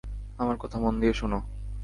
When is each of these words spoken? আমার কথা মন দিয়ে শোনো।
আমার 0.37 0.57
কথা 0.57 0.77
মন 0.79 0.93
দিয়ে 0.99 1.13
শোনো। 1.13 1.39